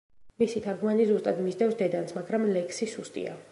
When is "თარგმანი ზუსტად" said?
0.67-1.43